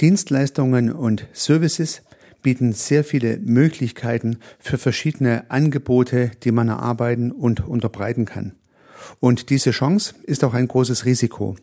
[0.00, 2.02] Dienstleistungen und Services
[2.42, 8.52] bieten sehr viele Möglichkeiten für verschiedene Angebote, die man erarbeiten und unterbreiten kann.
[9.18, 11.56] Und diese Chance ist auch ein großes Risiko.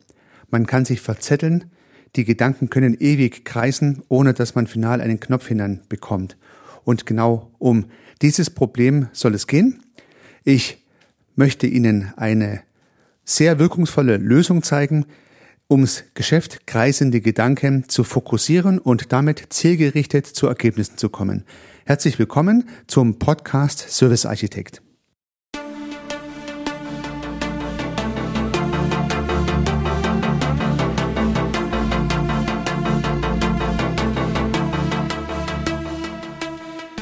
[0.49, 1.71] Man kann sich verzetteln,
[2.15, 6.37] die Gedanken können ewig kreisen, ohne dass man final einen Knopf hinan bekommt.
[6.83, 7.85] Und genau um
[8.21, 9.83] dieses Problem soll es gehen.
[10.43, 10.83] Ich
[11.35, 12.61] möchte Ihnen eine
[13.25, 15.05] sehr wirkungsvolle Lösung zeigen,
[15.69, 21.43] ums Geschäft kreisende Gedanken zu fokussieren und damit zielgerichtet zu Ergebnissen zu kommen.
[21.85, 24.81] Herzlich willkommen zum Podcast Service Architekt.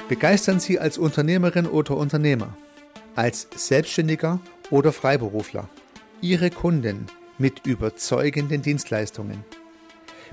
[0.08, 2.56] Begeistern Sie als Unternehmerin oder Unternehmer,
[3.16, 5.67] als Selbstständiger oder Freiberufler
[6.22, 9.44] Ihre Kunden mit überzeugenden Dienstleistungen.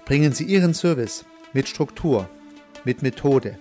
[0.04, 2.28] Bringen Sie Ihren Service mit Struktur,
[2.84, 3.58] mit Methode,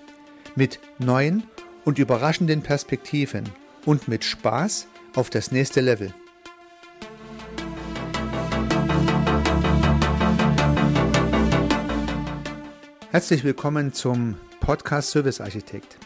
[0.55, 1.43] mit neuen
[1.85, 3.49] und überraschenden Perspektiven
[3.85, 6.13] und mit Spaß auf das nächste Level.
[13.11, 15.97] Herzlich willkommen zum Podcast Service Architekt.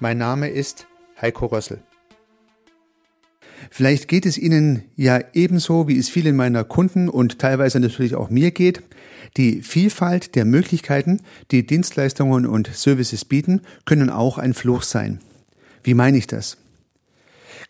[0.00, 0.86] Mein Name ist
[1.20, 1.80] Heiko Rössel.
[3.70, 8.30] Vielleicht geht es Ihnen ja ebenso, wie es vielen meiner Kunden und teilweise natürlich auch
[8.30, 8.82] mir geht.
[9.36, 15.20] Die Vielfalt der Möglichkeiten, die Dienstleistungen und Services bieten, können auch ein Fluch sein.
[15.82, 16.56] Wie meine ich das?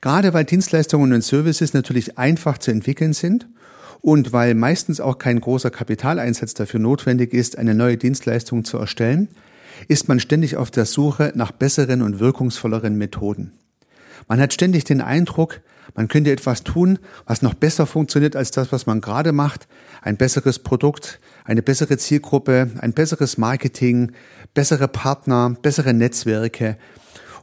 [0.01, 3.49] Gerade weil Dienstleistungen und Services natürlich einfach zu entwickeln sind
[4.01, 9.29] und weil meistens auch kein großer Kapitaleinsatz dafür notwendig ist, eine neue Dienstleistung zu erstellen,
[9.89, 13.53] ist man ständig auf der Suche nach besseren und wirkungsvolleren Methoden.
[14.29, 15.61] Man hat ständig den Eindruck,
[15.95, 19.69] man könnte etwas tun, was noch besser funktioniert als das, was man gerade macht.
[20.03, 24.13] Ein besseres Produkt, eine bessere Zielgruppe, ein besseres Marketing,
[24.55, 26.77] bessere Partner, bessere Netzwerke.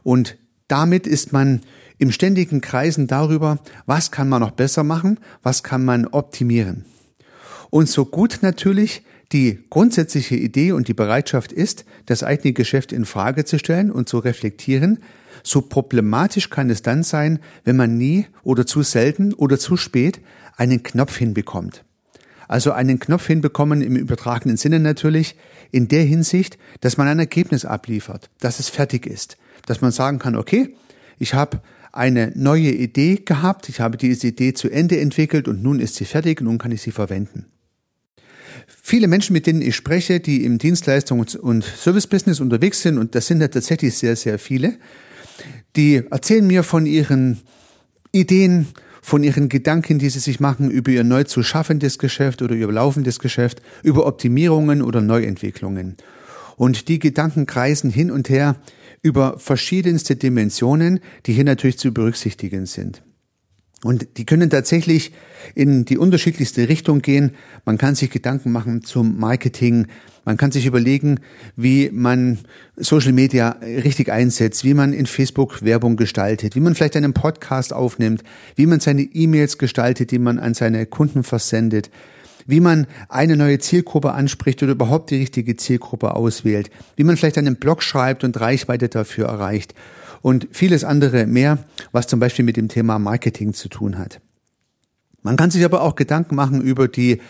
[0.02, 0.36] Und
[0.68, 1.60] damit ist man
[1.98, 6.84] im ständigen Kreisen darüber, was kann man noch besser machen, was kann man optimieren.
[7.70, 13.04] Und so gut natürlich die grundsätzliche Idee und die Bereitschaft ist, das eigene Geschäft in
[13.04, 15.00] Frage zu stellen und zu reflektieren,
[15.46, 20.20] so problematisch kann es dann sein, wenn man nie oder zu selten oder zu spät
[20.56, 21.84] einen Knopf hinbekommt.
[22.48, 25.36] Also einen Knopf hinbekommen im übertragenen Sinne natürlich,
[25.70, 29.36] in der Hinsicht, dass man ein Ergebnis abliefert, dass es fertig ist,
[29.66, 30.74] dass man sagen kann, okay,
[31.18, 31.60] ich habe
[31.92, 36.04] eine neue Idee gehabt, ich habe diese Idee zu Ende entwickelt und nun ist sie
[36.04, 37.46] fertig, nun kann ich sie verwenden.
[38.66, 43.28] Viele Menschen, mit denen ich spreche, die im Dienstleistungs- und Servicebusiness unterwegs sind, und das
[43.28, 44.76] sind ja tatsächlich sehr, sehr viele,
[45.76, 47.40] die erzählen mir von ihren
[48.12, 48.68] Ideen,
[49.02, 52.70] von ihren Gedanken, die sie sich machen über ihr neu zu schaffendes Geschäft oder ihr
[52.70, 55.96] laufendes Geschäft, über Optimierungen oder Neuentwicklungen.
[56.56, 58.56] Und die Gedanken kreisen hin und her
[59.02, 63.02] über verschiedenste Dimensionen, die hier natürlich zu berücksichtigen sind.
[63.84, 65.12] Und die können tatsächlich
[65.54, 67.36] in die unterschiedlichste Richtung gehen.
[67.64, 69.86] Man kann sich Gedanken machen zum Marketing.
[70.26, 71.20] Man kann sich überlegen,
[71.54, 72.38] wie man
[72.74, 77.72] Social Media richtig einsetzt, wie man in Facebook Werbung gestaltet, wie man vielleicht einen Podcast
[77.72, 78.24] aufnimmt,
[78.56, 81.90] wie man seine E-Mails gestaltet, die man an seine Kunden versendet,
[82.44, 87.38] wie man eine neue Zielgruppe anspricht oder überhaupt die richtige Zielgruppe auswählt, wie man vielleicht
[87.38, 89.74] einen Blog schreibt und Reichweite dafür erreicht
[90.22, 91.58] und vieles andere mehr,
[91.92, 94.20] was zum Beispiel mit dem Thema Marketing zu tun hat.
[95.22, 97.20] Man kann sich aber auch Gedanken machen über die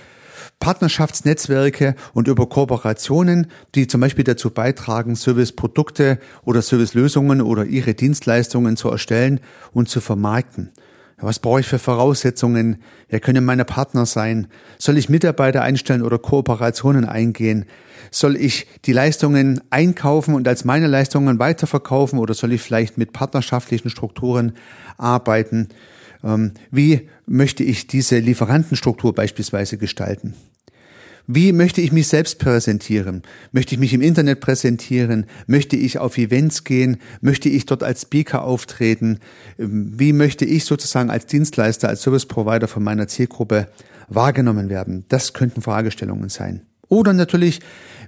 [0.61, 8.77] Partnerschaftsnetzwerke und über Kooperationen, die zum Beispiel dazu beitragen, Serviceprodukte oder Servicelösungen oder ihre Dienstleistungen
[8.77, 9.41] zu erstellen
[9.73, 10.73] und zu vermarkten.
[11.19, 12.83] Was brauche ich für Voraussetzungen?
[13.09, 14.49] Wer können meine Partner sein?
[14.79, 17.65] Soll ich Mitarbeiter einstellen oder Kooperationen eingehen?
[18.11, 23.15] Soll ich die Leistungen einkaufen und als meine Leistungen weiterverkaufen oder soll ich vielleicht mit
[23.15, 24.53] partnerschaftlichen Strukturen
[24.99, 25.69] arbeiten?
[26.27, 30.35] Ähm, wie möchte ich diese Lieferantenstruktur beispielsweise gestalten?
[31.29, 33.23] Wie möchte ich mich selbst präsentieren?
[33.51, 35.27] Möchte ich mich im Internet präsentieren?
[35.49, 36.99] Möchte ich auf Events gehen?
[37.21, 39.19] Möchte ich dort als Speaker auftreten?
[39.59, 43.69] Ähm, wie möchte ich sozusagen als Dienstleister, als Service Provider von meiner Zielgruppe
[44.09, 45.05] wahrgenommen werden?
[45.09, 46.63] Das könnten Fragestellungen sein.
[46.89, 47.61] Oder natürlich,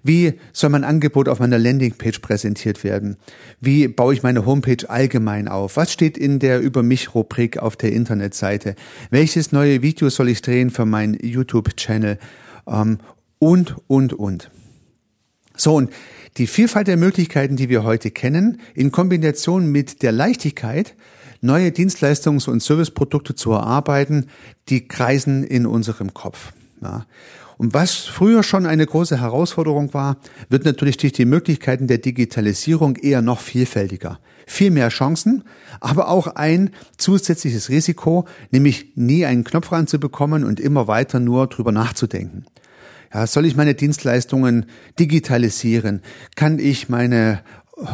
[0.02, 3.16] wie soll mein Angebot auf meiner Landingpage präsentiert werden?
[3.60, 5.76] Wie baue ich meine Homepage allgemein auf?
[5.76, 8.74] Was steht in der Über mich Rubrik auf der Internetseite?
[9.10, 12.18] Welches neue Video soll ich drehen für meinen YouTube-Channel?
[12.66, 12.98] Ähm,
[13.38, 14.50] und, und, und.
[15.56, 15.90] So, und
[16.36, 20.94] die Vielfalt der Möglichkeiten, die wir heute kennen, in Kombination mit der Leichtigkeit,
[21.40, 24.28] neue Dienstleistungs- und Serviceprodukte zu erarbeiten,
[24.68, 26.52] die kreisen in unserem Kopf.
[26.82, 27.06] Ja.
[27.58, 32.94] Und was früher schon eine große Herausforderung war, wird natürlich durch die Möglichkeiten der Digitalisierung
[32.96, 34.20] eher noch vielfältiger.
[34.46, 35.42] Viel mehr Chancen,
[35.80, 41.72] aber auch ein zusätzliches Risiko, nämlich nie einen Knopf ranzubekommen und immer weiter nur drüber
[41.72, 42.46] nachzudenken.
[43.12, 44.66] Ja, soll ich meine Dienstleistungen
[44.98, 46.02] digitalisieren?
[46.36, 47.42] Kann ich meine
[47.76, 47.86] äh,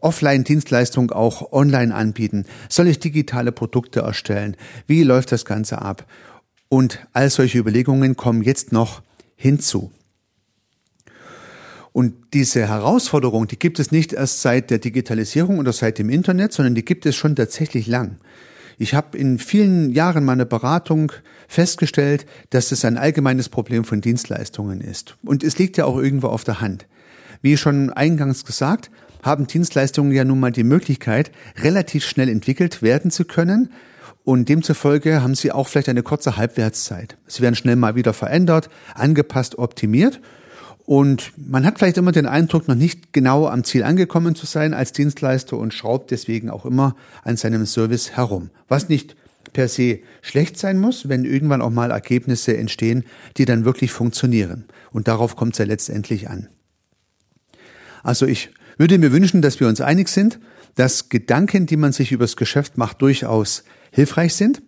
[0.00, 2.44] Offline-Dienstleistung auch online anbieten?
[2.68, 4.56] Soll ich digitale Produkte erstellen?
[4.86, 6.06] Wie läuft das Ganze ab?
[6.74, 9.00] Und all solche Überlegungen kommen jetzt noch
[9.36, 9.92] hinzu.
[11.92, 16.52] Und diese Herausforderung, die gibt es nicht erst seit der Digitalisierung oder seit dem Internet,
[16.52, 18.16] sondern die gibt es schon tatsächlich lang.
[18.76, 21.12] Ich habe in vielen Jahren meiner Beratung
[21.46, 25.16] festgestellt, dass es ein allgemeines Problem von Dienstleistungen ist.
[25.22, 26.88] Und es liegt ja auch irgendwo auf der Hand.
[27.40, 28.90] Wie schon eingangs gesagt,
[29.22, 33.70] haben Dienstleistungen ja nun mal die Möglichkeit, relativ schnell entwickelt werden zu können,
[34.24, 37.16] und demzufolge haben sie auch vielleicht eine kurze Halbwertszeit.
[37.26, 40.20] Sie werden schnell mal wieder verändert, angepasst, optimiert.
[40.86, 44.74] Und man hat vielleicht immer den Eindruck, noch nicht genau am Ziel angekommen zu sein
[44.74, 48.50] als Dienstleister und schraubt deswegen auch immer an seinem Service herum.
[48.68, 49.14] Was nicht
[49.52, 53.04] per se schlecht sein muss, wenn irgendwann auch mal Ergebnisse entstehen,
[53.36, 54.64] die dann wirklich funktionieren.
[54.90, 56.48] Und darauf kommt es ja letztendlich an.
[58.02, 60.38] Also ich würde mir wünschen, dass wir uns einig sind,
[60.74, 64.60] dass Gedanken, die man sich übers Geschäft macht, durchaus hilfreich sind,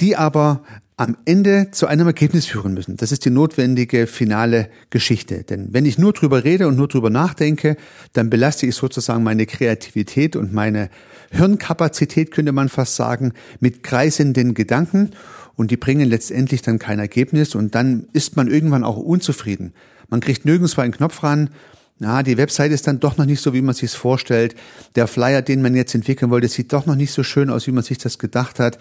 [0.00, 0.62] die aber
[0.98, 2.96] am Ende zu einem Ergebnis führen müssen.
[2.96, 5.44] Das ist die notwendige finale Geschichte.
[5.44, 7.76] Denn wenn ich nur drüber rede und nur drüber nachdenke,
[8.14, 10.88] dann belaste ich sozusagen meine Kreativität und meine
[11.30, 15.10] Hirnkapazität, könnte man fast sagen, mit kreisenden Gedanken
[15.54, 19.74] und die bringen letztendlich dann kein Ergebnis und dann ist man irgendwann auch unzufrieden.
[20.08, 21.50] Man kriegt nirgendwo einen Knopf ran
[21.98, 24.54] na, die Website ist dann doch noch nicht so, wie man sich es vorstellt.
[24.96, 27.72] Der Flyer, den man jetzt entwickeln wollte, sieht doch noch nicht so schön aus, wie
[27.72, 28.78] man sich das gedacht hat.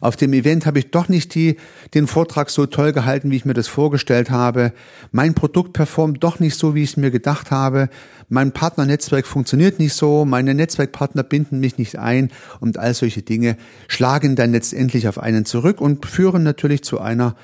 [0.00, 1.56] Auf dem Event habe ich doch nicht die,
[1.94, 4.72] den Vortrag so toll gehalten, wie ich mir das vorgestellt habe.
[5.12, 7.88] Mein Produkt performt doch nicht so, wie ich es mir gedacht habe.
[8.28, 10.26] Mein Partnernetzwerk funktioniert nicht so.
[10.26, 12.30] Meine Netzwerkpartner binden mich nicht ein.
[12.60, 13.56] Und all solche Dinge
[13.88, 17.34] schlagen dann letztendlich auf einen zurück und führen natürlich zu einer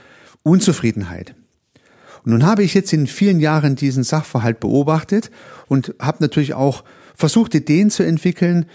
[0.43, 1.35] Unzufriedenheit.
[2.25, 5.31] Und nun habe ich jetzt in vielen Jahren diesen Sachverhalt beobachtet
[5.69, 6.85] und habe natürlich auch
[7.15, 8.67] versucht, Ideen zu entwickeln,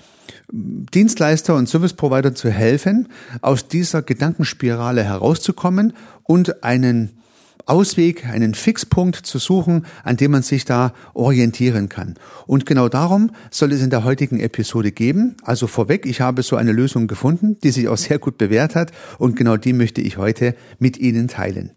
[0.51, 3.07] Dienstleister und Service Provider zu helfen,
[3.42, 5.94] aus dieser Gedankenspirale herauszukommen
[6.24, 7.19] und einen
[7.66, 12.16] Ausweg, einen Fixpunkt zu suchen, an dem man sich da orientieren kann.
[12.48, 15.36] Und genau darum soll es in der heutigen Episode geben.
[15.44, 18.92] Also vorweg, ich habe so eine Lösung gefunden, die sich auch sehr gut bewährt hat
[19.19, 21.72] und genau die möchte ich heute mit Ihnen teilen.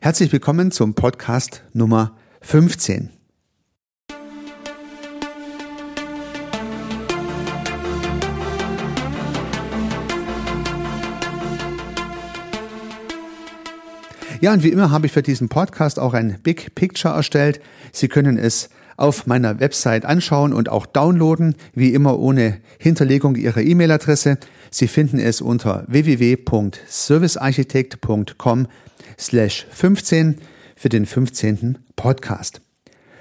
[0.00, 3.10] Herzlich willkommen zum Podcast Nummer 15.
[14.40, 17.60] Ja, und wie immer habe ich für diesen Podcast auch ein Big Picture erstellt.
[17.90, 23.62] Sie können es auf meiner Website anschauen und auch downloaden, wie immer ohne Hinterlegung Ihrer
[23.62, 24.38] E-Mail-Adresse.
[24.70, 28.68] Sie finden es unter www.servicearchitekt.com
[29.18, 30.36] slash 15
[30.76, 31.78] für den 15.
[31.96, 32.60] Podcast.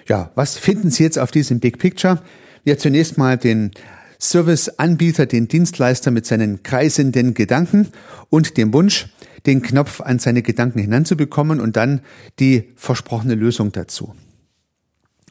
[0.07, 2.21] Ja, was finden Sie jetzt auf diesem Big Picture?
[2.63, 3.71] Ja, zunächst mal den
[4.19, 7.89] Serviceanbieter, den Dienstleister mit seinen kreisenden Gedanken
[8.29, 9.07] und dem Wunsch,
[9.45, 12.01] den Knopf an seine Gedanken hinanzubekommen und dann
[12.39, 14.13] die versprochene Lösung dazu.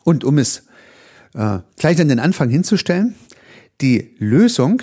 [0.04, 0.64] Und um es
[1.35, 3.14] äh, gleich an den Anfang hinzustellen,
[3.80, 4.82] die Lösung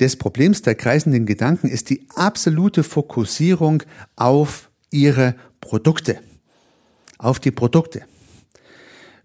[0.00, 3.82] des Problems der kreisenden Gedanken ist die absolute Fokussierung
[4.16, 6.20] auf ihre Produkte.
[7.18, 8.02] Auf die Produkte.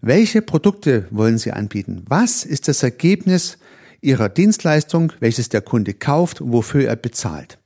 [0.00, 2.04] Welche Produkte wollen Sie anbieten?
[2.08, 3.58] Was ist das Ergebnis
[4.00, 7.58] Ihrer Dienstleistung, welches der Kunde kauft und wofür er bezahlt?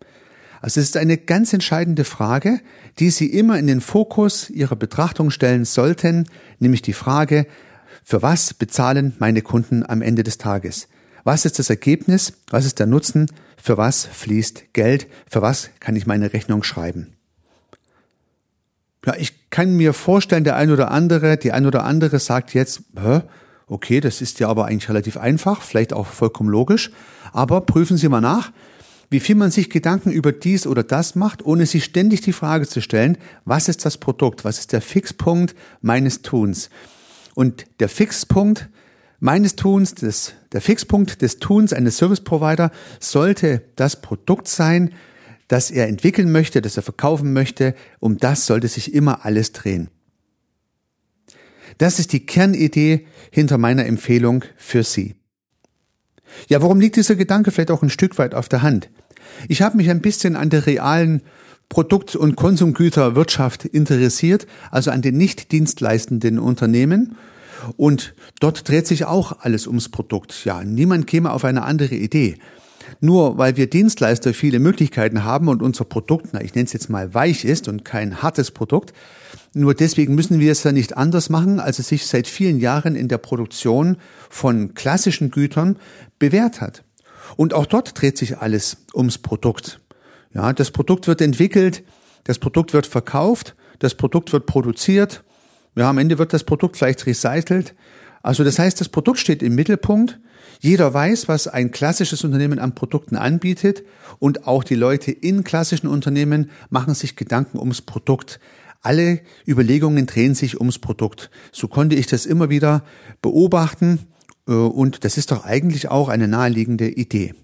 [0.61, 2.61] Also es ist eine ganz entscheidende Frage,
[2.99, 6.27] die Sie immer in den Fokus Ihrer Betrachtung stellen sollten,
[6.59, 7.47] nämlich die Frage,
[8.03, 10.89] für was bezahlen meine Kunden am Ende des Tages?
[11.23, 12.35] Was ist das Ergebnis?
[12.51, 13.31] Was ist der Nutzen?
[13.57, 15.07] Für was fließt Geld?
[15.31, 17.15] Für was kann ich meine Rechnung schreiben?
[19.07, 22.83] Ja, ich kann mir vorstellen, der ein oder andere, die ein oder andere sagt jetzt,
[22.99, 23.21] Hä?
[23.67, 26.91] okay, das ist ja aber eigentlich relativ einfach, vielleicht auch vollkommen logisch,
[27.33, 28.51] aber prüfen Sie mal nach,
[29.11, 32.67] wie viel man sich Gedanken über dies oder das macht, ohne sich ständig die Frage
[32.67, 36.71] zu stellen, was ist das Produkt, was ist der Fixpunkt meines Tuns?
[37.35, 38.69] Und der Fixpunkt
[39.21, 42.71] meines Tuns, des, der Fixpunkt des Tuns eines Service Provider
[43.01, 44.93] sollte das Produkt sein,
[45.49, 49.89] das er entwickeln möchte, das er verkaufen möchte, um das sollte sich immer alles drehen.
[51.79, 55.17] Das ist die Kernidee hinter meiner Empfehlung für Sie.
[56.49, 58.91] Ja, warum liegt dieser Gedanke vielleicht auch ein Stück weit auf der Hand?
[59.49, 61.23] Ich habe mich ein bisschen an der realen
[61.69, 67.17] Produkt- und Konsumgüterwirtschaft interessiert, also an den nicht dienstleistenden Unternehmen.
[67.77, 70.45] Und dort dreht sich auch alles ums Produkt.
[70.45, 72.37] Ja, niemand käme auf eine andere Idee.
[73.01, 76.91] Nur weil wir Dienstleister viele Möglichkeiten haben und unser Produkt, na, ich nenne es jetzt
[76.91, 78.93] mal weich ist und kein hartes Produkt,
[79.55, 82.97] nur deswegen müssen wir es ja nicht anders machen, als es sich seit vielen Jahren
[82.97, 83.97] in der Produktion
[84.29, 85.77] von klassischen Gütern
[86.19, 86.83] bewährt hat.
[87.37, 89.81] Und auch dort dreht sich alles ums Produkt.
[90.33, 91.85] Ja, das Produkt wird entwickelt,
[92.25, 95.23] das Produkt wird verkauft, das Produkt wird produziert,
[95.77, 97.75] ja, am Ende wird das Produkt vielleicht recycelt.
[98.23, 100.19] Also das heißt, das Produkt steht im Mittelpunkt.
[100.65, 103.83] Jeder weiß, was ein klassisches Unternehmen an Produkten anbietet
[104.19, 108.41] und auch die Leute in klassischen Unternehmen machen sich Gedanken ums Produkt.
[108.81, 111.31] Alle Überlegungen drehen sich ums Produkt.
[111.53, 112.83] So konnte ich das immer wieder
[113.21, 114.07] beobachten
[114.49, 117.35] äh, und das ist doch eigentlich auch eine naheliegende Idee.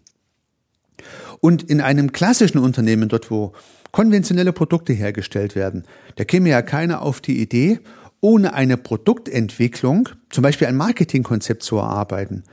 [1.40, 3.52] Und in einem klassischen Unternehmen, dort wo
[3.92, 5.84] konventionelle Produkte hergestellt werden,
[6.16, 7.80] da käme ja keiner auf die Idee,
[8.20, 12.44] ohne eine Produktentwicklung, zum Beispiel ein Marketingkonzept zu erarbeiten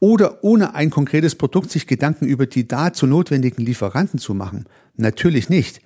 [0.00, 4.66] oder ohne ein konkretes Produkt sich Gedanken über die dazu notwendigen Lieferanten zu machen.
[4.96, 5.80] Natürlich nicht.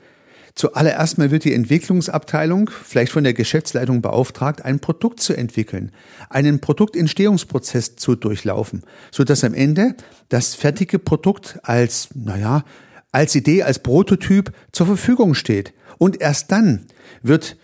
[0.54, 5.92] Zuallererst mal wird die Entwicklungsabteilung vielleicht von der Geschäftsleitung beauftragt, ein Produkt zu entwickeln,
[6.30, 9.95] einen Produktentstehungsprozess zu durchlaufen, so dass am Ende
[10.28, 12.64] das fertige Produkt als, naja,
[13.12, 15.75] als Idee, als Prototyp zur Verfügung steht.
[15.97, 16.87] Und erst dann
[17.23, 17.57] wird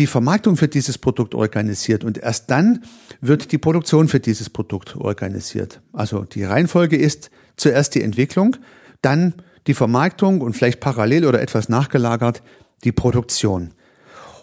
[0.00, 2.82] die Vermarktung für dieses Produkt organisiert und erst dann
[3.20, 5.82] wird die Produktion für dieses Produkt organisiert.
[5.92, 8.56] Also die Reihenfolge ist zuerst die Entwicklung,
[9.02, 9.34] dann
[9.66, 12.42] die Vermarktung und vielleicht parallel oder etwas nachgelagert
[12.82, 13.72] die Produktion.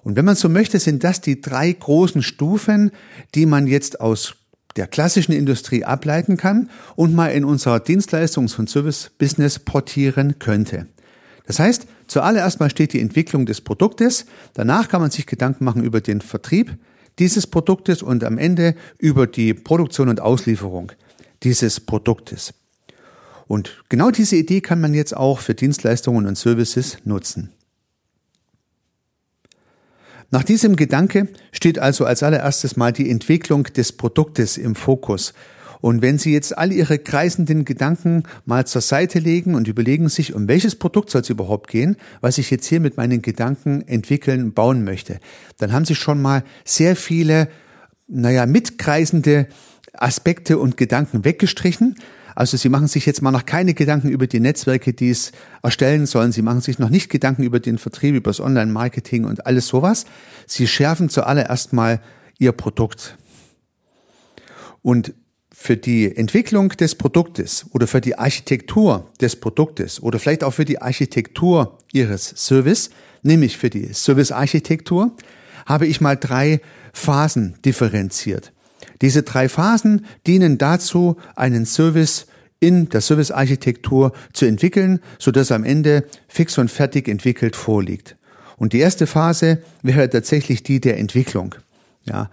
[0.04, 2.92] Und wenn man so möchte, sind das die drei großen Stufen,
[3.34, 4.36] die man jetzt aus
[4.76, 10.86] der klassischen Industrie ableiten kann und mal in unser Dienstleistungs- und Service-Business portieren könnte.
[11.48, 15.84] Das heißt, zuallererst mal steht die Entwicklung des Produktes, danach kann man sich Gedanken machen
[15.84, 16.78] über den Vertrieb
[17.20, 20.92] dieses Produktes und am Ende über die Produktion und Auslieferung
[21.44, 22.54] dieses Produktes.
[23.48, 27.52] Und genau diese Idee kann man jetzt auch für Dienstleistungen und Services nutzen.
[30.30, 35.34] Nach diesem Gedanke steht also als allererstes mal die Entwicklung des Produktes im Fokus.
[35.82, 40.34] Und wenn Sie jetzt all Ihre kreisenden Gedanken mal zur Seite legen und überlegen sich,
[40.34, 44.54] um welches Produkt soll es überhaupt gehen, was ich jetzt hier mit meinen Gedanken entwickeln,
[44.54, 45.20] bauen möchte,
[45.58, 47.50] dann haben Sie schon mal sehr viele,
[48.08, 49.48] naja, mitkreisende
[49.94, 51.96] Aspekte und Gedanken weggestrichen.
[52.36, 55.32] Also Sie machen sich jetzt mal noch keine Gedanken über die Netzwerke, die es
[55.64, 56.32] erstellen sollen.
[56.32, 60.06] Sie machen sich noch nicht Gedanken über den Vertrieb, über das Online-Marketing und alles sowas.
[60.46, 62.00] Sie schärfen zuallererst mal
[62.38, 63.18] Ihr Produkt.
[64.84, 65.14] Und
[65.60, 70.66] für die Entwicklung des Produktes oder für die Architektur des Produktes oder vielleicht auch für
[70.66, 72.92] die Architektur Ihres Service,
[73.24, 75.12] nämlich für die Service-Architektur,
[75.66, 76.62] habe ich mal drei
[76.94, 78.54] Phasen differenziert.
[79.02, 82.28] Diese drei Phasen dienen dazu, einen Service
[82.60, 88.16] in der Servicearchitektur zu entwickeln, so dass am Ende fix und fertig entwickelt vorliegt.
[88.58, 91.56] Und die erste Phase wäre tatsächlich die der Entwicklung.
[92.06, 92.30] Ja.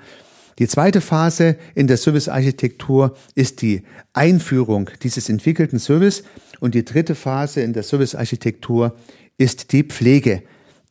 [0.59, 3.83] Die zweite Phase in der Servicearchitektur ist die
[4.13, 6.23] Einführung dieses entwickelten Service
[6.61, 8.97] und die dritte Phase in der Servicearchitektur
[9.37, 10.43] ist die Pflege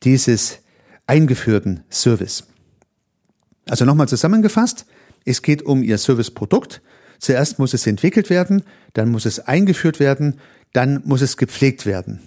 [0.02, 0.58] dieses
[1.06, 2.44] eingeführten Service.
[3.66, 4.86] Also nochmal zusammengefasst,
[5.24, 6.82] es geht um Ihr Serviceprodukt.
[7.18, 10.38] Zuerst muss es entwickelt werden, dann muss es eingeführt werden,
[10.72, 12.20] dann muss es gepflegt werden.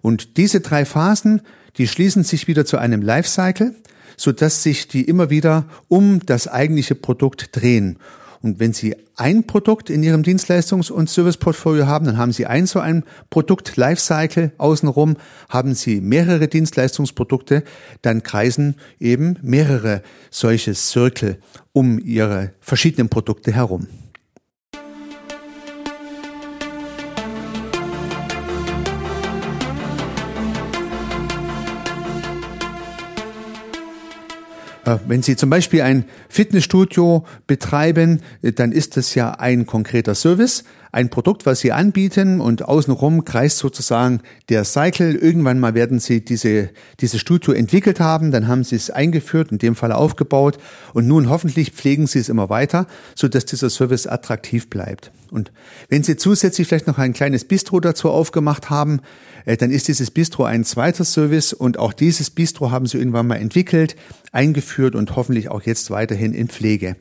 [0.00, 1.42] Und diese drei Phasen,
[1.76, 3.74] die schließen sich wieder zu einem Lifecycle,
[4.16, 7.98] so dass sich die immer wieder um das eigentliche Produkt drehen.
[8.42, 12.66] Und wenn Sie ein Produkt in Ihrem Dienstleistungs- und Serviceportfolio haben, dann haben Sie ein
[12.66, 15.16] so ein Produkt-Lifecycle außenrum.
[15.48, 17.62] Haben Sie mehrere Dienstleistungsprodukte,
[18.02, 21.38] dann kreisen eben mehrere solche Circle
[21.72, 23.86] um Ihre verschiedenen Produkte herum.
[35.06, 40.64] Wenn Sie zum Beispiel ein Fitnessstudio betreiben, äh, dann ist das ja ein konkreter Service,
[40.92, 44.20] ein Produkt, was Sie anbieten und außenrum kreist sozusagen
[44.50, 45.14] der Cycle.
[45.14, 46.68] Irgendwann mal werden Sie diese,
[47.00, 50.58] diese Studio entwickelt haben, dann haben Sie es eingeführt, in dem Fall aufgebaut
[50.92, 55.10] und nun hoffentlich pflegen Sie es immer weiter, so dass dieser Service attraktiv bleibt.
[55.30, 55.50] Und
[55.88, 59.00] wenn Sie zusätzlich vielleicht noch ein kleines Bistro dazu aufgemacht haben,
[59.46, 63.26] äh, dann ist dieses Bistro ein zweiter Service und auch dieses Bistro haben Sie irgendwann
[63.26, 63.96] mal entwickelt,
[64.30, 66.96] eingeführt und hoffentlich auch jetzt weiterhin in Pflege.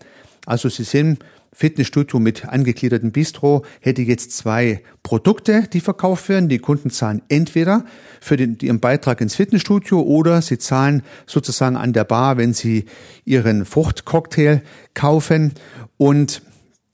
[0.46, 1.20] Also Sie sehen,
[1.54, 6.48] Fitnessstudio mit angegliedertem Bistro hätte jetzt zwei Produkte, die verkauft werden.
[6.48, 7.86] Die Kunden zahlen entweder
[8.22, 12.86] für den, ihren Beitrag ins Fitnessstudio oder sie zahlen sozusagen an der Bar, wenn sie
[13.26, 15.54] ihren Fruchtcocktail kaufen.
[15.98, 16.42] Und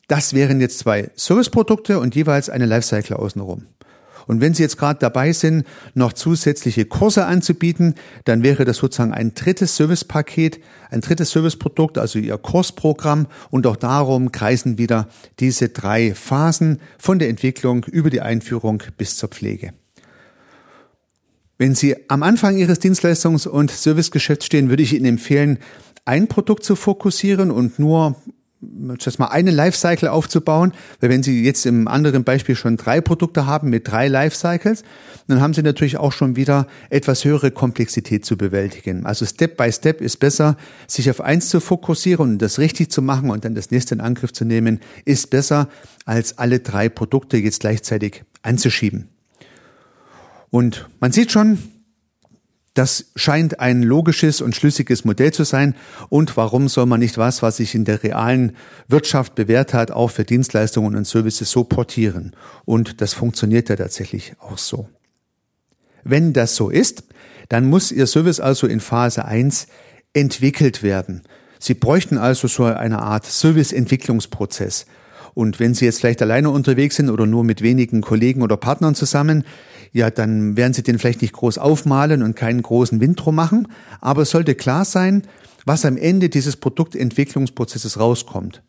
[0.08, 3.66] das wären jetzt zwei Serviceprodukte und jeweils eine Lifecycle außenrum.
[4.28, 9.14] Und wenn Sie jetzt gerade dabei sind, noch zusätzliche Kurse anzubieten, dann wäre das sozusagen
[9.14, 10.60] ein drittes Servicepaket,
[10.92, 13.28] ein drittes Serviceprodukt, also Ihr Kursprogramm.
[13.50, 15.08] Und auch darum kreisen wieder
[15.40, 19.74] diese drei Phasen von der Entwicklung über die Einführung bis zur Pflege.
[21.58, 25.58] Wenn Sie am Anfang Ihres Dienstleistungs- und Servicegeschäfts stehen, würde ich Ihnen empfehlen,
[26.06, 28.16] ein Produkt zu fokussieren und nur
[28.60, 33.46] das mal eine Lifecycle aufzubauen, weil wenn Sie jetzt im anderen Beispiel schon drei Produkte
[33.46, 34.84] haben mit drei Lifecycles,
[35.28, 39.06] dann haben Sie natürlich auch schon wieder etwas höhere Komplexität zu bewältigen.
[39.06, 43.02] Also Step by Step ist besser, sich auf eins zu fokussieren und das richtig zu
[43.02, 45.70] machen und dann das nächste in Angriff zu nehmen, ist besser,
[46.06, 49.10] als alle drei Produkte jetzt gleichzeitig anzuschieben.
[50.50, 51.60] Und man sieht schon,
[52.78, 55.74] das scheint ein logisches und schlüssiges Modell zu sein.
[56.10, 58.56] Und warum soll man nicht was, was sich in der realen
[58.88, 62.36] Wirtschaft bewährt hat, auch für Dienstleistungen und Services so portieren?
[62.66, 64.88] Und das funktioniert ja tatsächlich auch so.
[66.04, 67.04] Wenn das so ist,
[67.50, 69.68] dann muss Ihr Service also in Phase 1
[70.14, 71.24] entwickelt werden.
[71.60, 74.86] Sie bräuchten also so eine Art Serviceentwicklungsprozess.
[75.38, 78.96] Und wenn Sie jetzt vielleicht alleine unterwegs sind oder nur mit wenigen Kollegen oder Partnern
[78.96, 79.44] zusammen,
[79.94, 83.68] ja, dann werden Sie den vielleicht nicht groß aufmalen und keinen großen Wind machen.
[84.02, 85.22] Aber es sollte klar sein,
[85.64, 88.64] was am Ende dieses Produktentwicklungsprozesses rauskommt.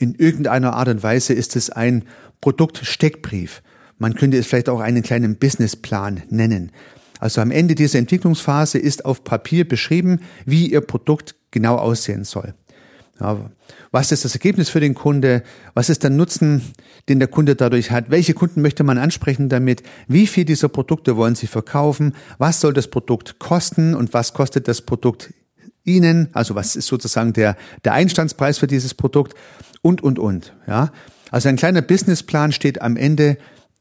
[0.00, 2.02] In irgendeiner Art und Weise ist es ein
[2.40, 3.62] Produktsteckbrief.
[3.96, 6.72] Man könnte es vielleicht auch einen kleinen Businessplan nennen.
[7.20, 12.54] Also am Ende dieser Entwicklungsphase ist auf Papier beschrieben, wie Ihr Produkt genau aussehen soll.
[13.20, 13.50] Ja,
[13.90, 15.42] was ist das Ergebnis für den Kunde?
[15.74, 16.62] Was ist der Nutzen,
[17.08, 18.10] den der Kunde dadurch hat?
[18.10, 19.82] Welche Kunden möchte man ansprechen damit?
[20.08, 22.14] Wie viel dieser Produkte wollen Sie verkaufen?
[22.38, 25.32] Was soll das Produkt kosten und was kostet das Produkt
[25.84, 26.28] Ihnen?
[26.32, 29.34] Also was ist sozusagen der, der Einstandspreis für dieses Produkt?
[29.82, 30.54] Und, und, und.
[30.66, 30.90] Ja,
[31.30, 33.36] also ein kleiner Businessplan steht am Ende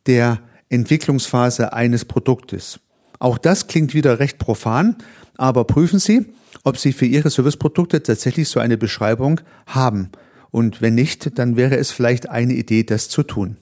[0.07, 0.39] der
[0.69, 2.79] Entwicklungsphase eines Produktes.
[3.19, 4.95] Auch das klingt wieder recht profan,
[5.37, 6.25] aber prüfen Sie,
[6.63, 10.09] ob Sie für Ihre Serviceprodukte tatsächlich so eine Beschreibung haben.
[10.51, 13.57] Und wenn nicht, dann wäre es vielleicht eine Idee, das zu tun.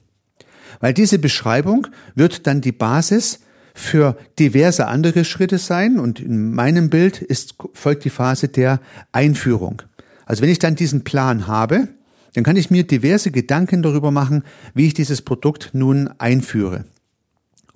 [0.80, 3.40] Weil diese Beschreibung wird dann die Basis
[3.74, 8.80] für diverse andere Schritte sein und in meinem Bild ist, folgt die Phase der
[9.12, 9.82] Einführung.
[10.26, 11.88] Also wenn ich dann diesen Plan habe,
[12.34, 16.84] dann kann ich mir diverse Gedanken darüber machen, wie ich dieses Produkt nun einführe.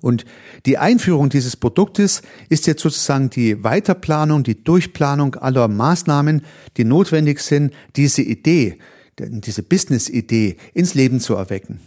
[0.01, 0.25] Und
[0.65, 6.41] die Einführung dieses Produktes ist jetzt sozusagen die Weiterplanung, die Durchplanung aller Maßnahmen,
[6.77, 8.77] die notwendig sind, diese Idee,
[9.17, 11.79] diese Business-Idee ins Leben zu erwecken.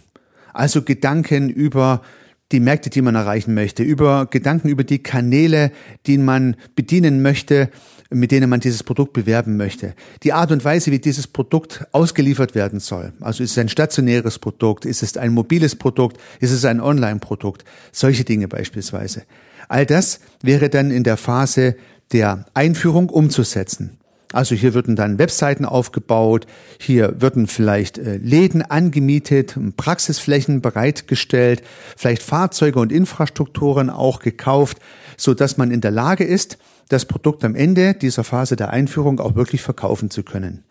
[0.52, 2.02] Also Gedanken über
[2.50, 5.70] die Märkte, die man erreichen möchte, über Gedanken über die Kanäle,
[6.06, 7.70] die man bedienen möchte,
[8.10, 9.94] mit denen man dieses Produkt bewerben möchte.
[10.22, 13.12] Die Art und Weise, wie dieses Produkt ausgeliefert werden soll.
[13.20, 17.64] Also ist es ein stationäres Produkt, ist es ein mobiles Produkt, ist es ein Online-Produkt,
[17.92, 19.24] solche Dinge beispielsweise.
[19.68, 21.76] All das wäre dann in der Phase
[22.12, 23.98] der Einführung umzusetzen.
[24.32, 26.46] Also hier würden dann Webseiten aufgebaut,
[26.78, 31.62] hier würden vielleicht äh, Läden angemietet, Praxisflächen bereitgestellt,
[31.96, 34.78] vielleicht Fahrzeuge und Infrastrukturen auch gekauft,
[35.16, 39.20] so dass man in der Lage ist, das Produkt am Ende dieser Phase der Einführung
[39.20, 40.64] auch wirklich verkaufen zu können.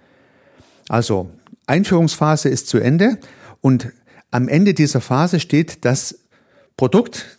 [0.89, 1.29] Also
[1.65, 3.17] Einführungsphase ist zu Ende
[3.61, 3.91] und
[4.31, 6.19] am Ende dieser Phase steht das
[6.75, 7.37] Produkt,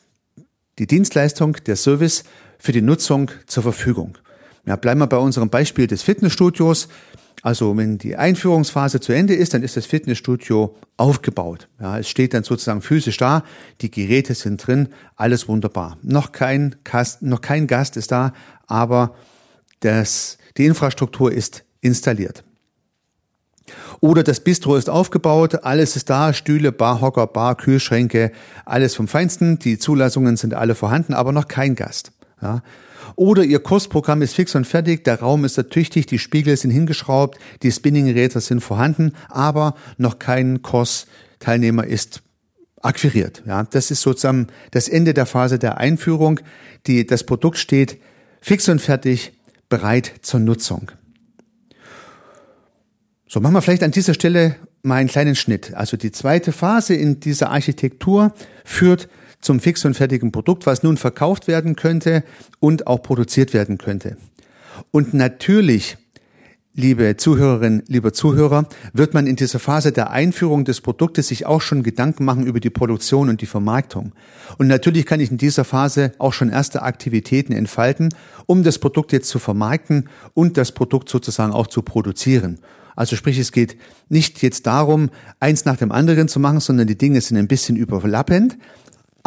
[0.79, 2.25] die Dienstleistung, der Service
[2.59, 4.19] für die Nutzung zur Verfügung.
[4.67, 6.88] Ja, bleiben wir bei unserem Beispiel des Fitnessstudios.
[7.43, 11.69] Also wenn die Einführungsphase zu Ende ist, dann ist das Fitnessstudio aufgebaut.
[11.81, 13.45] Ja, es steht dann sozusagen physisch da,
[13.81, 15.99] die Geräte sind drin, alles wunderbar.
[16.03, 18.33] Noch kein Gast, noch kein Gast ist da,
[18.69, 19.15] aber
[19.81, 22.45] das, die Infrastruktur ist installiert.
[24.01, 28.33] Oder das Bistro ist aufgebaut, alles ist da, Stühle, Barhocker, Bar, Kühlschränke,
[28.65, 32.13] alles vom Feinsten, die Zulassungen sind alle vorhanden, aber noch kein Gast.
[32.41, 32.63] Ja.
[33.17, 37.39] Oder Ihr Kursprogramm ist fix und fertig, der Raum ist ertüchtigt, die Spiegel sind hingeschraubt,
[37.63, 42.23] die Spinningräder sind vorhanden, aber noch kein Kursteilnehmer ist
[42.81, 43.43] akquiriert.
[43.47, 46.39] Ja, das ist sozusagen das Ende der Phase der Einführung.
[46.87, 47.99] Die, das Produkt steht
[48.40, 49.33] fix und fertig,
[49.68, 50.90] bereit zur Nutzung.
[53.29, 55.74] So, machen wir vielleicht an dieser Stelle mal einen kleinen Schnitt.
[55.74, 58.33] Also die zweite Phase in dieser Architektur
[58.64, 59.09] führt
[59.40, 62.24] zum fix und fertigen Produkt, was nun verkauft werden könnte
[62.59, 64.16] und auch produziert werden könnte.
[64.90, 65.96] Und natürlich
[66.79, 71.61] liebe Zuhörerin, lieber Zuhörer, wird man in dieser Phase der Einführung des Produktes sich auch
[71.61, 74.12] schon Gedanken machen über die Produktion und die Vermarktung.
[74.59, 78.11] Und natürlich kann ich in dieser Phase auch schon erste Aktivitäten entfalten,
[78.47, 82.61] um das Produkt jetzt zu vermarkten und das Produkt sozusagen auch zu produzieren.
[82.95, 83.77] Also sprich, es geht
[84.09, 85.11] nicht jetzt darum,
[85.41, 88.57] eins nach dem anderen zu machen, sondern die Dinge sind ein bisschen überlappend.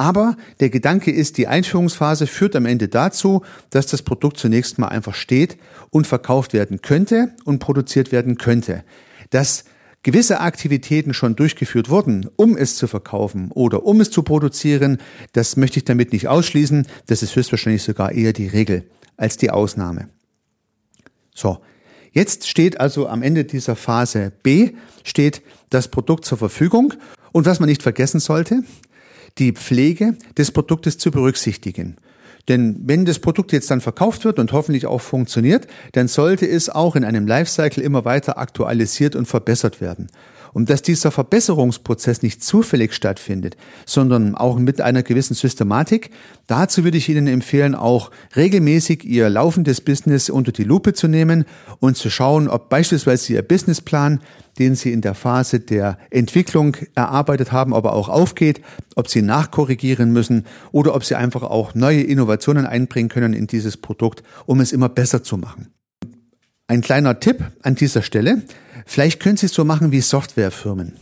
[0.02, 4.88] Aber der Gedanke ist, die Einführungsphase führt am Ende dazu, dass das Produkt zunächst mal
[4.88, 5.60] einfach steht
[5.92, 8.84] und verkauft werden könnte und produziert werden könnte.
[9.30, 9.64] Dass
[10.02, 14.98] gewisse Aktivitäten schon durchgeführt wurden, um es zu verkaufen oder um es zu produzieren,
[15.34, 16.88] das möchte ich damit nicht ausschließen.
[17.06, 20.10] Das ist höchstwahrscheinlich sogar eher die Regel als die Ausnahme.
[21.36, 21.60] So.
[22.12, 24.72] Jetzt steht also am Ende dieser Phase B
[25.04, 26.96] steht das Produkt zur Verfügung.
[27.32, 28.64] Und was man nicht vergessen sollte,
[29.38, 31.98] die Pflege des Produktes zu berücksichtigen.
[32.48, 36.70] Denn wenn das Produkt jetzt dann verkauft wird und hoffentlich auch funktioniert, dann sollte es
[36.70, 40.10] auch in einem Lifecycle immer weiter aktualisiert und verbessert werden.
[40.54, 46.10] Und dass dieser Verbesserungsprozess nicht zufällig stattfindet, sondern auch mit einer gewissen Systematik,
[46.48, 51.46] dazu würde ich Ihnen empfehlen, auch regelmäßig Ihr laufendes Business unter die Lupe zu nehmen
[51.80, 54.20] und zu schauen, ob beispielsweise Ihr Businessplan
[54.60, 58.62] den Sie in der Phase der Entwicklung erarbeitet haben, aber auch aufgeht,
[58.96, 63.78] ob Sie nachkorrigieren müssen oder ob Sie einfach auch neue Innovationen einbringen können in dieses
[63.78, 65.74] Produkt, um es immer besser zu machen.
[66.68, 68.44] Ein kleiner Tipp an dieser Stelle.
[68.86, 70.94] Vielleicht können Sie es so machen wie Softwarefirmen.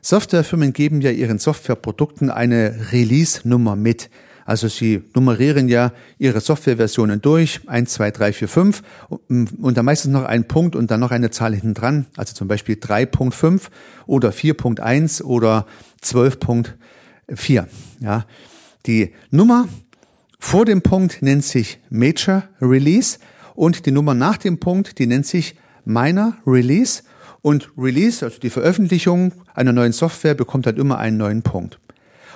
[0.00, 4.10] Softwarefirmen geben ja ihren Softwareprodukten eine Release-Nummer mit.
[4.48, 8.82] Also sie nummerieren ja ihre Softwareversionen durch, 1, 2, 3, 4, 5
[9.28, 12.48] und dann meistens noch einen Punkt und dann noch eine Zahl hinten dran, also zum
[12.48, 13.64] Beispiel 3.5
[14.06, 15.66] oder 4.1 oder
[16.02, 17.66] 12.4.
[18.00, 18.24] Ja.
[18.86, 19.68] Die Nummer
[20.38, 23.18] vor dem Punkt nennt sich Major Release
[23.54, 27.02] und die Nummer nach dem Punkt, die nennt sich Minor Release
[27.42, 31.78] und Release, also die Veröffentlichung einer neuen Software, bekommt halt immer einen neuen Punkt.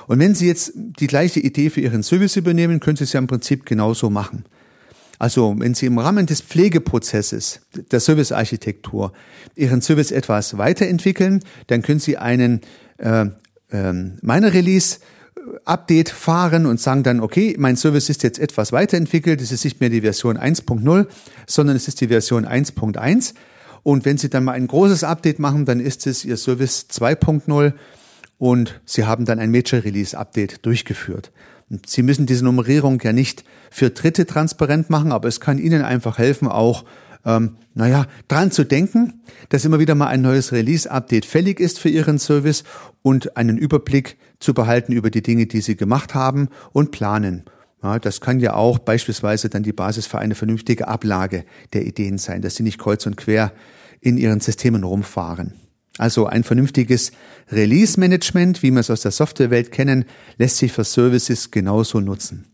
[0.06, 3.18] Und wenn Sie jetzt die gleiche Idee für Ihren Service übernehmen, können Sie es ja
[3.18, 4.44] im Prinzip genauso machen.
[5.18, 7.60] Also wenn Sie im Rahmen des Pflegeprozesses
[7.90, 9.12] der Servicearchitektur
[9.54, 12.60] Ihren Service etwas weiterentwickeln, dann können Sie einen
[12.98, 13.26] äh,
[13.70, 14.98] äh, Miner Release
[15.64, 19.80] Update fahren und sagen dann, okay, mein Service ist jetzt etwas weiterentwickelt, es ist nicht
[19.80, 21.06] mehr die Version 1.0,
[21.46, 23.34] sondern es ist die Version 1.1.
[23.82, 27.72] Und wenn Sie dann mal ein großes Update machen, dann ist es Ihr Service 2.0
[28.42, 31.30] und Sie haben dann ein Major Release Update durchgeführt.
[31.70, 35.82] Und Sie müssen diese Nummerierung ja nicht für Dritte transparent machen, aber es kann Ihnen
[35.82, 36.84] einfach helfen, auch
[37.24, 41.88] ähm, naja, dran zu denken, dass immer wieder mal ein neues Release-Update fällig ist für
[41.88, 42.64] Ihren Service
[43.02, 47.44] und einen Überblick zu behalten über die Dinge, die Sie gemacht haben und planen.
[47.80, 52.18] Ja, das kann ja auch beispielsweise dann die Basis für eine vernünftige Ablage der Ideen
[52.18, 53.52] sein, dass Sie nicht kreuz und quer
[54.00, 55.61] in Ihren Systemen rumfahren.
[55.98, 57.12] Also ein vernünftiges
[57.50, 60.06] Release-Management, wie wir es aus der Softwarewelt kennen,
[60.38, 62.46] lässt sich für Services genauso nutzen.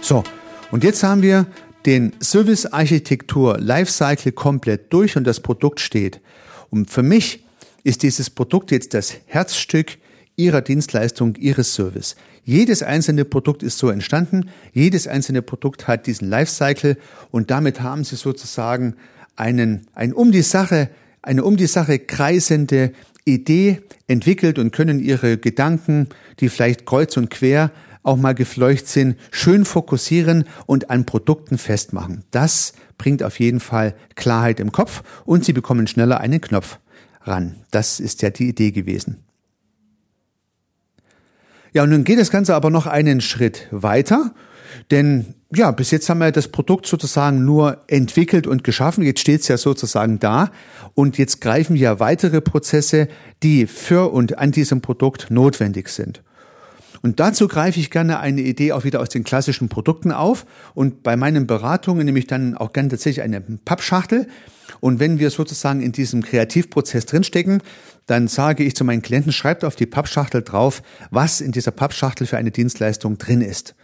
[0.00, 0.24] So,
[0.72, 1.46] und jetzt haben wir
[1.86, 6.20] den Service-Architektur Lifecycle komplett durch und das Produkt steht.
[6.70, 7.44] Und für mich
[7.84, 9.98] ist dieses Produkt jetzt das Herzstück
[10.36, 12.16] Ihrer Dienstleistung, Ihres Service.
[12.50, 16.96] Jedes einzelne Produkt ist so entstanden, jedes einzelne Produkt hat diesen Lifecycle
[17.30, 18.96] und damit haben Sie sozusagen
[19.36, 20.90] einen, ein um die Sache,
[21.22, 22.90] eine um die Sache kreisende
[23.24, 26.08] Idee entwickelt und können Ihre Gedanken,
[26.40, 27.70] die vielleicht kreuz und quer
[28.02, 32.24] auch mal gefleucht sind, schön fokussieren und an Produkten festmachen.
[32.32, 36.80] Das bringt auf jeden Fall Klarheit im Kopf und Sie bekommen schneller einen Knopf
[37.22, 37.54] ran.
[37.70, 39.18] Das ist ja die Idee gewesen.
[41.72, 44.34] Ja, und nun geht das Ganze aber noch einen Schritt weiter,
[44.90, 49.02] denn ja, bis jetzt haben wir das Produkt sozusagen nur entwickelt und geschaffen.
[49.02, 50.52] Jetzt steht es ja sozusagen da
[50.94, 53.08] und jetzt greifen ja weitere Prozesse,
[53.42, 56.22] die für und an diesem Produkt notwendig sind.
[57.02, 61.02] Und dazu greife ich gerne eine Idee auch wieder aus den klassischen Produkten auf und
[61.02, 64.28] bei meinen Beratungen nehme ich dann auch gerne tatsächlich eine Pappschachtel.
[64.80, 67.62] Und wenn wir sozusagen in diesem Kreativprozess drinstecken,
[68.06, 72.26] dann sage ich zu meinen Klienten, schreibt auf die Pappschachtel drauf, was in dieser Pappschachtel
[72.26, 73.74] für eine Dienstleistung drin ist.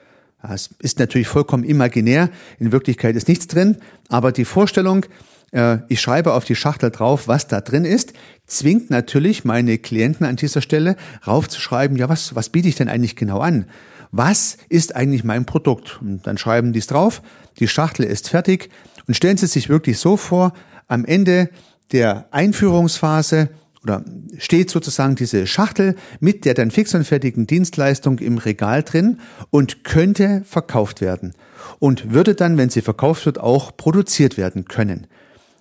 [0.42, 5.06] Es ist natürlich vollkommen imaginär, in Wirklichkeit ist nichts drin, aber die Vorstellung,
[5.52, 8.12] äh, ich schreibe auf die Schachtel drauf, was da drin ist,
[8.46, 13.16] zwingt natürlich meine Klienten an dieser Stelle raufzuschreiben, ja, was, was biete ich denn eigentlich
[13.16, 13.66] genau an?
[14.12, 16.00] Was ist eigentlich mein Produkt?
[16.00, 17.22] Und dann schreiben die es drauf,
[17.58, 18.70] die Schachtel ist fertig
[19.06, 20.52] und stellen Sie sich wirklich so vor,
[20.88, 21.50] am Ende
[21.92, 23.50] der Einführungsphase
[23.82, 24.04] oder
[24.38, 29.84] steht sozusagen diese Schachtel mit der dann fix und fertigen Dienstleistung im Regal drin und
[29.84, 31.34] könnte verkauft werden
[31.78, 35.06] und würde dann, wenn sie verkauft wird, auch produziert werden können.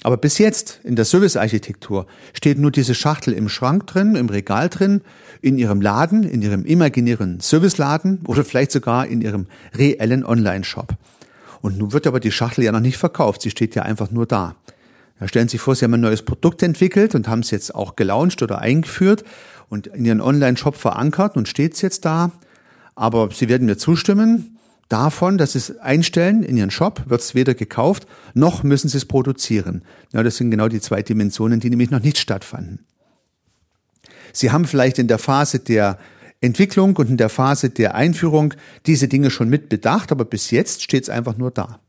[0.05, 4.69] Aber bis jetzt in der Servicearchitektur steht nur diese Schachtel im Schrank drin, im Regal
[4.69, 5.01] drin,
[5.41, 10.93] in Ihrem Laden, in Ihrem imaginären Serviceladen oder vielleicht sogar in Ihrem reellen Online-Shop.
[11.63, 14.27] Und nun wird aber die Schachtel ja noch nicht verkauft, sie steht ja einfach nur
[14.27, 14.55] da.
[15.19, 17.73] Ja, stellen Sie sich vor, Sie haben ein neues Produkt entwickelt und haben es jetzt
[17.73, 19.23] auch gelauncht oder eingeführt
[19.69, 22.31] und in Ihren Online-Shop verankert und steht es jetzt da.
[22.93, 24.54] Aber Sie werden mir zustimmen,
[24.89, 28.97] davon, dass Sie es einstellen in Ihren Shop, wird es weder gekauft, noch müssen Sie
[28.97, 29.83] es produzieren.
[30.13, 32.85] Ja, das sind genau die zwei Dimensionen, die nämlich noch nicht stattfanden.
[34.33, 35.97] Sie haben vielleicht in der Phase der
[36.41, 38.53] Entwicklung und in der Phase der Einführung
[38.85, 41.79] diese Dinge schon mit bedacht, aber bis jetzt steht es einfach nur da.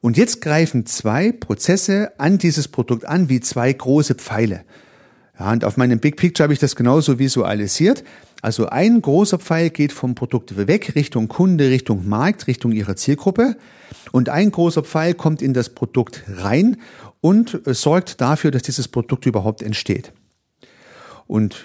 [0.00, 4.64] Und jetzt greifen zwei Prozesse an dieses Produkt an, wie zwei große Pfeile.
[5.38, 8.04] Ja, und auf meinem Big Picture habe ich das genauso visualisiert.
[8.42, 13.56] Also ein großer Pfeil geht vom Produkt weg Richtung Kunde, Richtung Markt, Richtung ihrer Zielgruppe.
[14.12, 16.76] Und ein großer Pfeil kommt in das Produkt rein
[17.20, 20.12] und sorgt dafür, dass dieses Produkt überhaupt entsteht.
[21.26, 21.64] Und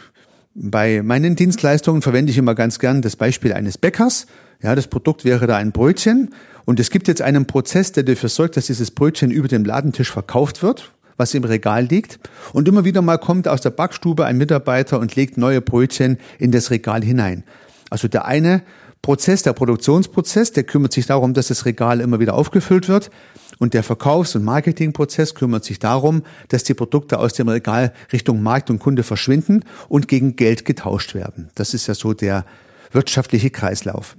[0.53, 4.25] bei meinen Dienstleistungen verwende ich immer ganz gern das Beispiel eines Bäckers.
[4.61, 6.33] Ja, das Produkt wäre da ein Brötchen
[6.65, 10.11] und es gibt jetzt einen Prozess, der dafür sorgt, dass dieses Brötchen über dem Ladentisch
[10.11, 12.19] verkauft wird, was im Regal liegt.
[12.54, 16.51] Und immer wieder mal kommt aus der Backstube ein Mitarbeiter und legt neue Brötchen in
[16.51, 17.43] das Regal hinein.
[17.89, 18.62] Also der eine
[19.01, 23.12] Prozess, der Produktionsprozess, der kümmert sich darum, dass das Regal immer wieder aufgefüllt wird.
[23.60, 28.41] Und der Verkaufs- und Marketingprozess kümmert sich darum, dass die Produkte aus dem Regal Richtung
[28.41, 31.49] Markt und Kunde verschwinden und gegen Geld getauscht werden.
[31.56, 32.45] Das ist ja so der
[32.91, 34.17] wirtschaftliche Kreislauf.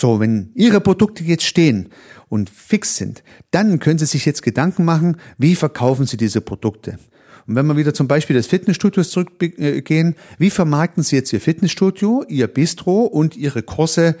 [0.00, 1.90] So, wenn Ihre Produkte jetzt stehen
[2.28, 6.98] und fix sind, dann können Sie sich jetzt Gedanken machen, wie verkaufen Sie diese Produkte.
[7.46, 12.24] Und wenn wir wieder zum Beispiel des Fitnessstudios zurückgehen, wie vermarkten Sie jetzt Ihr Fitnessstudio,
[12.28, 14.16] Ihr Bistro und Ihre Kurse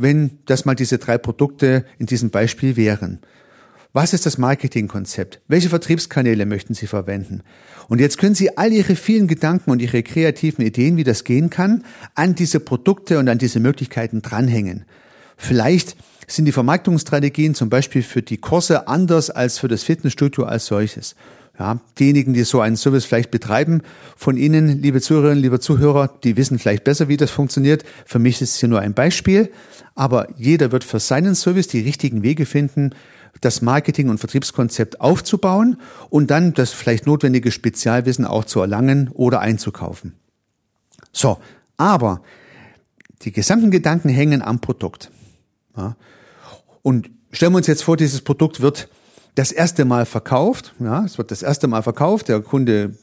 [0.00, 3.18] wenn das mal diese drei Produkte in diesem Beispiel wären.
[3.92, 5.40] Was ist das Marketingkonzept?
[5.48, 7.42] Welche Vertriebskanäle möchten Sie verwenden?
[7.88, 11.50] Und jetzt können Sie all Ihre vielen Gedanken und Ihre kreativen Ideen, wie das gehen
[11.50, 14.84] kann, an diese Produkte und an diese Möglichkeiten dranhängen.
[15.38, 15.96] Vielleicht
[16.26, 21.14] sind die Vermarktungsstrategien zum Beispiel für die Kurse anders als für das Fitnessstudio als solches.
[21.58, 23.82] Ja, diejenigen, die so einen Service vielleicht betreiben,
[24.16, 27.84] von Ihnen, liebe Zuhörerinnen, liebe Zuhörer, die wissen vielleicht besser, wie das funktioniert.
[28.04, 29.50] Für mich ist es hier nur ein Beispiel.
[29.94, 32.90] Aber jeder wird für seinen Service die richtigen Wege finden,
[33.40, 39.40] das Marketing- und Vertriebskonzept aufzubauen und dann das vielleicht notwendige Spezialwissen auch zu erlangen oder
[39.40, 40.14] einzukaufen.
[41.12, 41.38] So,
[41.76, 42.22] aber
[43.22, 45.10] die gesamten Gedanken hängen am Produkt.
[45.78, 45.96] Ja.
[46.82, 48.88] Und stellen wir uns jetzt vor, dieses Produkt wird
[49.34, 50.74] das erste Mal verkauft.
[50.80, 52.28] Ja, es wird das erste Mal verkauft.
[52.28, 52.94] Der Kunde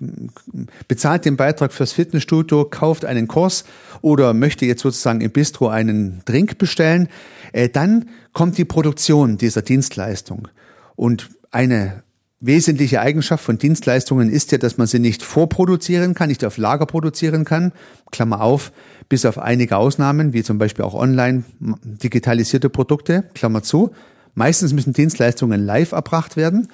[0.87, 3.63] bezahlt den Beitrag fürs Fitnessstudio, kauft einen Kurs
[4.01, 7.07] oder möchte jetzt sozusagen im Bistro einen Drink bestellen.
[7.53, 10.49] Äh, dann kommt die Produktion dieser Dienstleistung.
[10.97, 12.03] Und eine
[12.45, 16.85] wesentliche Eigenschaft von Dienstleistungen ist ja, dass man sie nicht vorproduzieren kann, nicht auf Lager
[16.85, 17.71] produzieren kann.
[18.11, 18.71] Klammer auf,
[19.09, 23.91] bis auf einige Ausnahmen, wie zum Beispiel auch online digitalisierte Produkte, Klammer zu.
[24.33, 26.67] Meistens müssen Dienstleistungen live erbracht werden.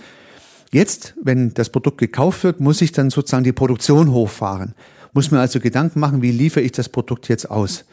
[0.72, 4.74] Jetzt, wenn das Produkt gekauft wird, muss ich dann sozusagen die Produktion hochfahren.
[5.14, 7.84] Muss mir also Gedanken machen, wie liefere ich das Produkt jetzt aus?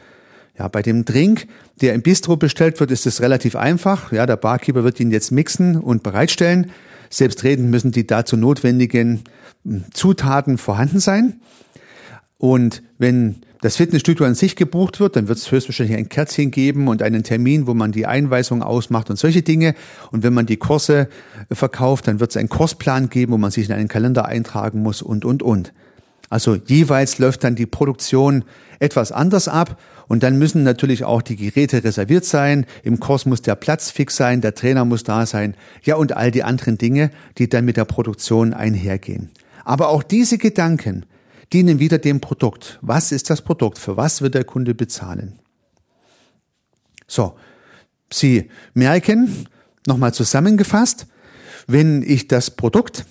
[0.58, 1.46] Ja, bei dem Drink,
[1.80, 4.12] der im Bistro bestellt wird, ist es relativ einfach.
[4.12, 6.70] Ja, der Barkeeper wird ihn jetzt mixen und bereitstellen.
[7.10, 9.22] Selbstredend müssen die dazu notwendigen
[9.64, 11.40] hm, Zutaten vorhanden sein.
[12.38, 16.86] Und wenn das Fitnessstudio an sich gebucht wird, dann wird es höchstwahrscheinlich ein Kärtchen geben
[16.86, 19.74] und einen Termin, wo man die Einweisung ausmacht und solche Dinge.
[20.12, 21.08] Und wenn man die Kurse
[21.50, 25.02] verkauft, dann wird es einen Kursplan geben, wo man sich in einen Kalender eintragen muss
[25.02, 25.72] und, und, und.
[26.30, 28.44] Also jeweils läuft dann die Produktion
[28.78, 32.66] etwas anders ab und dann müssen natürlich auch die Geräte reserviert sein.
[32.82, 35.54] Im Kurs muss der Platz fix sein, der Trainer muss da sein.
[35.82, 39.30] Ja, und all die anderen Dinge, die dann mit der Produktion einhergehen.
[39.64, 41.04] Aber auch diese Gedanken,
[41.52, 42.78] dienen wieder dem Produkt.
[42.82, 43.78] Was ist das Produkt?
[43.78, 45.38] Für was wird der Kunde bezahlen?
[47.06, 47.34] So,
[48.12, 49.46] Sie merken,
[49.86, 51.06] nochmal zusammengefasst,
[51.66, 53.04] wenn ich das Produkt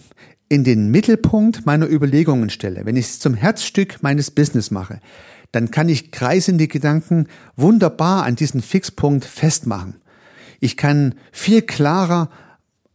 [0.49, 4.99] in den Mittelpunkt meiner Überlegungen stelle, wenn ich es zum Herzstück meines Business mache,
[5.51, 9.95] dann kann ich kreisende Gedanken wunderbar an diesen Fixpunkt festmachen.
[10.59, 12.29] Ich kann viel klarer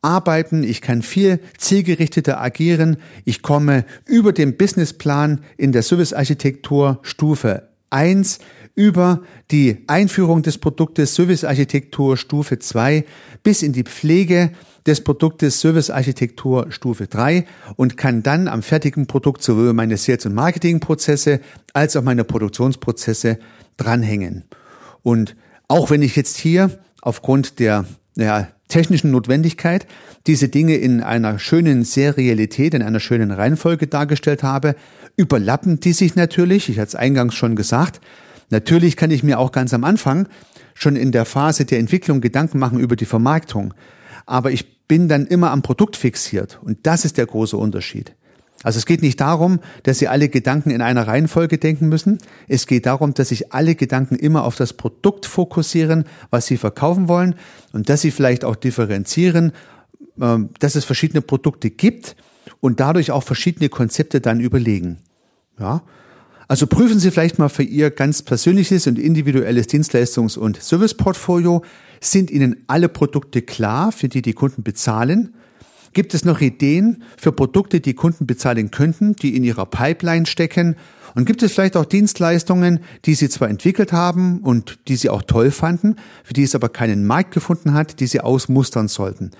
[0.02, 7.68] arbeiten, ich kann viel zielgerichteter agieren, ich komme über den Businessplan in der Servicearchitektur Stufe
[7.90, 8.38] 1
[8.74, 13.04] über die Einführung des Produktes Servicearchitektur Stufe 2
[13.42, 14.52] bis in die Pflege
[14.86, 17.44] des Produktes Servicearchitektur Stufe 3
[17.76, 21.40] und kann dann am fertigen Produkt sowohl meine Sales- und Marketingprozesse
[21.72, 23.38] als auch meine Produktionsprozesse
[23.76, 24.44] dranhängen.
[25.02, 25.36] Und
[25.68, 27.84] auch wenn ich jetzt hier aufgrund der
[28.16, 29.86] ja, technischen Notwendigkeit
[30.26, 34.76] diese Dinge in einer schönen Serialität, in einer schönen Reihenfolge dargestellt habe,
[35.16, 38.00] überlappen die sich natürlich, ich hatte es eingangs schon gesagt,
[38.52, 40.28] natürlich kann ich mir auch ganz am Anfang
[40.74, 43.74] schon in der Phase der Entwicklung Gedanken machen über die Vermarktung,
[44.26, 48.14] aber ich bin dann immer am Produkt fixiert und das ist der große Unterschied.
[48.62, 52.18] Also es geht nicht darum, dass Sie alle Gedanken in einer Reihenfolge denken müssen.
[52.46, 57.08] Es geht darum, dass sich alle Gedanken immer auf das Produkt fokussieren, was Sie verkaufen
[57.08, 57.34] wollen
[57.72, 59.52] und dass Sie vielleicht auch differenzieren,
[60.20, 62.16] ähm, dass es verschiedene Produkte gibt
[62.60, 64.98] und dadurch auch verschiedene Konzepte dann überlegen.
[65.58, 65.82] Ja?
[66.52, 71.64] Also prüfen Sie vielleicht mal für Ihr ganz persönliches und individuelles Dienstleistungs- und Serviceportfolio.
[71.98, 75.32] Sind Ihnen alle Produkte klar, für die die Kunden bezahlen?
[75.94, 80.76] Gibt es noch Ideen für Produkte, die Kunden bezahlen könnten, die in ihrer Pipeline stecken?
[81.14, 85.22] Und gibt es vielleicht auch Dienstleistungen, die Sie zwar entwickelt haben und die Sie auch
[85.22, 89.30] toll fanden, für die es aber keinen Markt gefunden hat, die Sie ausmustern sollten?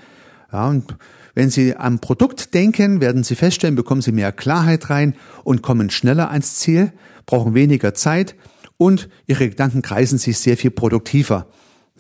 [0.51, 0.97] Ja, und
[1.35, 5.15] wenn Sie am Produkt denken, werden Sie feststellen, bekommen Sie mehr Klarheit rein
[5.45, 6.93] und kommen schneller ans Ziel,
[7.27, 8.35] brauchen weniger Zeit
[8.77, 11.47] und Ihre Gedanken kreisen sich sehr viel produktiver.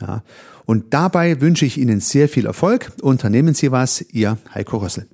[0.00, 0.22] Ja,
[0.66, 2.92] und dabei wünsche ich Ihnen sehr viel Erfolg.
[3.02, 5.06] Unternehmen Sie was, Ihr Heiko Rössel.